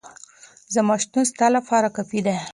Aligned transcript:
زما 0.73 0.95
شتون 1.03 1.23
ستا 1.31 1.47
لپاره 1.55 1.87
کافي 1.95 2.19
دی. 2.25 2.37